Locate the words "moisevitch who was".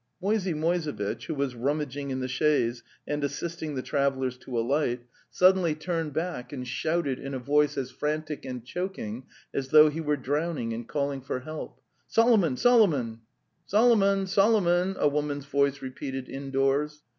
0.55-1.53